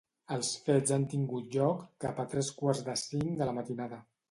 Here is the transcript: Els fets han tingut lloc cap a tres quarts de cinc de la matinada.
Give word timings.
Els 0.35 0.47
fets 0.67 0.93
han 0.95 1.05
tingut 1.11 1.59
lloc 1.59 1.85
cap 2.07 2.23
a 2.25 2.27
tres 2.33 2.51
quarts 2.63 2.83
de 2.91 2.99
cinc 3.05 3.31
de 3.43 3.51
la 3.51 3.57
matinada. 3.63 4.05